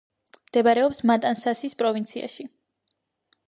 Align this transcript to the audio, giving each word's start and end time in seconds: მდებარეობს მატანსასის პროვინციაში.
მდებარეობს 0.37 1.03
მატანსასის 1.11 1.77
პროვინციაში. 1.83 2.51